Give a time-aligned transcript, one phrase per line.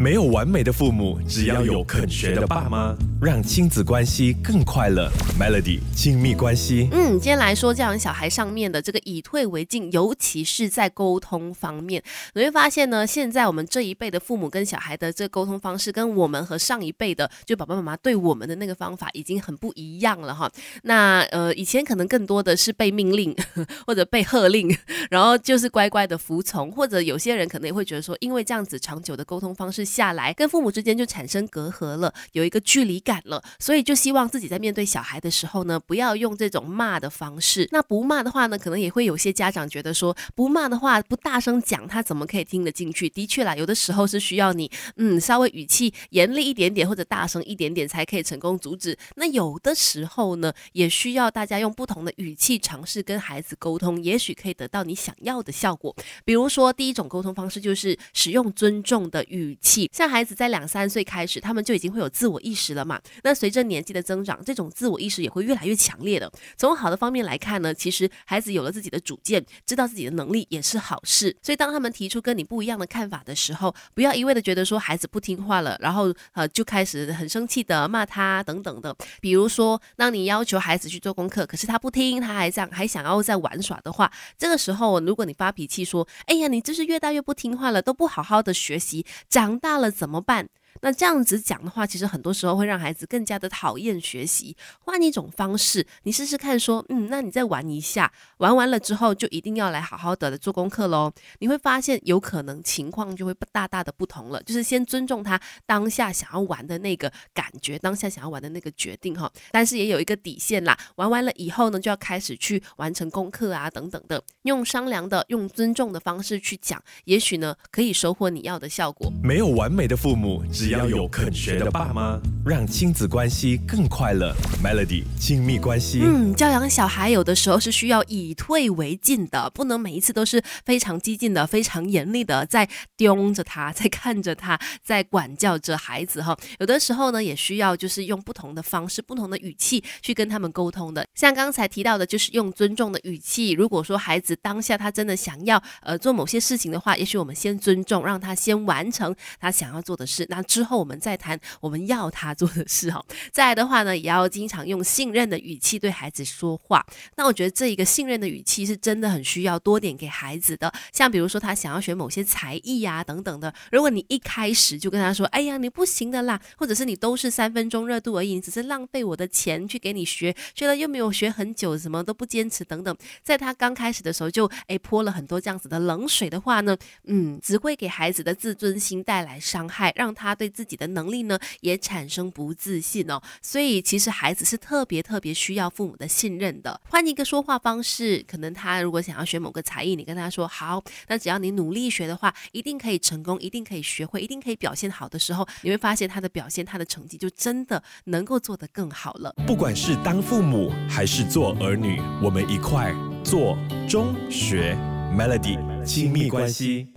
[0.00, 5.10] 没有完美的父母，只要有肯学的爸妈，让亲子关系更快乐。
[5.36, 12.00] Melody 亲密关系，嗯，今天来说教养小孩上面的这个以退为进，尤其是在沟通方面，
[12.34, 20.48] 你会发现呢，现在我们这一辈的父母跟小孩的这个沟通方式，跟我们和上一辈的就爸爸妈妈对我们的那个方法已经很不一样了哈。
[20.84, 23.34] 那呃，以前可能更多的是被命令
[23.84, 24.72] 或者被喝令，
[25.10, 29.87] 然后就是乖乖的服从，或者有些人可能也会觉得说，因为这样子长久的沟通方式。
[29.88, 37.66] 下来跟父母之间就产生隔阂了，有一个距离感了，所以就希望自己在面对小孩的时候呢，不要用这种骂的方式。
[37.72, 43.08] 那不骂的话呢，可能也会有些家长觉得说，不骂的话不大声讲，他怎么可以听得进去？
[43.08, 48.96] 的确啦，有的时候是需要你嗯稍微语气严厉一点点或者大声一点点才可以成功阻止。
[49.16, 55.94] 那有的时候呢，也需要大家用不同的语气尝试跟孩子沟通，也许可以得到你想要的效果。
[56.24, 59.77] 比如说第一种沟通方式就是使用尊重的语气。
[59.92, 62.98] 像孩子在两三岁开始，他们就已经会有自我意识了嘛。
[63.22, 66.30] 那随着年纪的增长，这种自我意识也会越来越强烈的。
[66.56, 71.36] 从好的方面来看呢，其实孩子有了自己的主见，知道自己的能力也是好事。
[71.42, 78.96] 所以当他们提出跟你不一样的看法的时候，不要一味的觉得说孩子不听话了，然后呃就开始很生气的骂他等等的。
[79.20, 89.67] 比如说，当你要求孩子去做功课，可是他不听，他还想还想要再玩耍的话，这个时候如果你发脾气说，哎呀，你就是越大越不听话了，都不好好的学习，长大。
[89.68, 90.48] 大了怎么办？
[90.80, 94.56] 那这样子讲的话，其实很多时候会让孩子更加的讨厌学习。
[94.80, 101.12] 换一种方式，你试试看，说，嗯，那你再玩一下，玩完了之后就一定要来好好的做功课喽。
[101.40, 104.42] 你会发现，有可能情况就会大大的不同了。
[104.44, 109.30] 就是先尊重他当下想要玩的那个感觉，当下想要玩的那个决定哈。
[109.50, 119.10] 但是也有一个底线啦，玩完了以后呢，就要开始去完成功课啊等等的，用商量的、用尊重的方式去讲，也许呢可以收获你要的效果。
[119.22, 124.36] 没有完美的父母，只只要有肯学的爸妈，让亲子关系更快乐。
[124.62, 136.36] Melody 亲密关系，嗯，教养小孩有的时候是需要以退为进的，不能每一次都是非常激进的、非常严厉的在盯着他，在看着他，在管教着孩子哈。
[136.58, 141.02] 有的时候呢，也需要就是用不同的方式、不同的语气去跟他们沟通的。
[141.14, 143.52] 像刚才提到的，就是用尊重的语气。
[143.52, 150.26] 如果说孩子当下他真的想要呃做某些事情的话，也许我们先尊重，让他先完成他想要做的事。
[150.28, 153.04] 那之后我们再谈我们要他做的事哈。
[153.30, 156.84] 再来的话呢，也要经常用信任的语气对孩子说话。
[157.16, 160.72] 那我觉得这一个信任的语气是真的很需要多点给孩子的。
[160.92, 180.48] 像比如说他想要学某些才艺呀等等的，如果你一开始就跟他说：“哎呀，你不行的啦”，或者是你都是三分钟热度而已，你只是浪费我的钱去给你学，学了又没有学很久，什么都不坚持等等，在他刚开始的时候就哎泼了很多这样子的冷水的话呢，嗯，只会给孩子的自尊心带来伤害，让他对。
[180.58, 186.80] 自己的能力呢，也产生不自信哦，所以其实孩子是特别特别需要父母的信任的。
[186.90, 199.32] 换一个说话方式，可能他如果想要学某个才艺，你跟他说好，那只要你努力学的话，一定可以成功，一定可以学会，一定可以表现好的时候，你会发现他的表现，他的成绩就真的能够做得更好了。
[199.46, 203.56] 不管是当父母还是做儿女，我们一块做
[203.88, 204.74] 中学
[205.16, 206.88] Melody 亲密关系。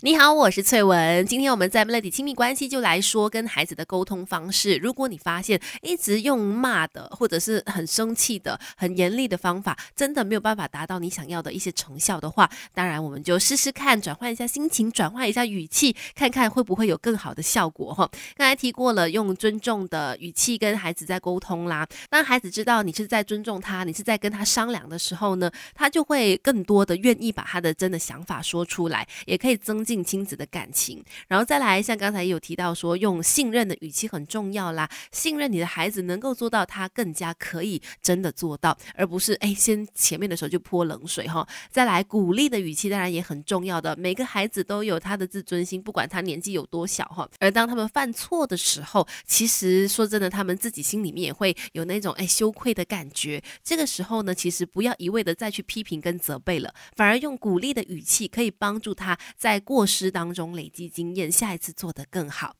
[0.00, 1.24] 你好，我是翠文。
[1.26, 4.76] 今天我们在 Melody 亲密关系就来说跟孩子的沟通方式。
[4.76, 18.10] 如果你发现一直用骂的，或者是很生气的、很严厉的方法，真的没有办法达到你想要的一些成效的话，当然我们就试试看，转换一下心情，转换一下语气，看看会不会有更好的效果哈。
[18.36, 21.86] 刚才提过了，用尊重的语气跟孩子在沟通啦。
[22.10, 29.58] 当孩子知道你是在尊重他，你是在跟他商量的时候呢，他就会更多的愿意把他的真的想法说出来，也可以。
[29.68, 34.88] 增进亲子的感情，然后再来，像刚才有提到说，用信任的语气很重要啦。
[35.12, 41.46] 信任你的孩子能够做到，他更加可以真的做到，而不是哎，先前面的时候就泼冷水哈。
[41.70, 43.94] 再来，鼓励的语气当然也很重要的。
[43.98, 47.28] 每个孩子都有他的自尊心，不管他年纪有多小哈。
[47.38, 53.42] 而当他们犯错的时候，其实说真的，他们自己心里面也会有那种哎羞愧的感觉。
[53.62, 59.68] 这个时候呢，其实不要一味的再去批评跟责备了，反而用鼓励的语气可以帮助他在在。
[59.68, 62.56] 过失当中累积经验，下一次做得更好。